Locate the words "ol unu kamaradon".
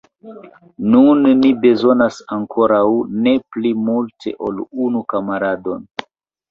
4.49-5.89